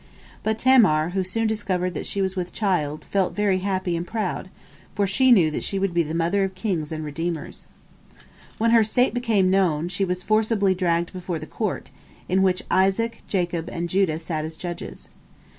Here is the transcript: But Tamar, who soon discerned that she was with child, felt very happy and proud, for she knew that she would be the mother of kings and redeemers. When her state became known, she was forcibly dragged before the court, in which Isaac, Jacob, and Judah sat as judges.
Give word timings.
But 0.41 0.57
Tamar, 0.57 1.09
who 1.09 1.23
soon 1.23 1.45
discerned 1.45 1.93
that 1.93 2.07
she 2.07 2.23
was 2.23 2.35
with 2.35 2.51
child, 2.51 3.05
felt 3.11 3.35
very 3.35 3.59
happy 3.59 3.95
and 3.95 4.07
proud, 4.07 4.49
for 4.95 5.05
she 5.05 5.31
knew 5.31 5.51
that 5.51 5.61
she 5.63 5.77
would 5.77 5.93
be 5.93 6.01
the 6.01 6.15
mother 6.15 6.43
of 6.43 6.55
kings 6.55 6.91
and 6.91 7.05
redeemers. 7.05 7.67
When 8.57 8.71
her 8.71 8.83
state 8.83 9.13
became 9.13 9.51
known, 9.51 9.89
she 9.89 10.03
was 10.03 10.23
forcibly 10.23 10.73
dragged 10.73 11.13
before 11.13 11.37
the 11.37 11.45
court, 11.45 11.91
in 12.27 12.41
which 12.41 12.63
Isaac, 12.71 13.21
Jacob, 13.27 13.69
and 13.69 13.87
Judah 13.89 14.17
sat 14.17 14.43
as 14.43 14.55
judges. 14.55 15.11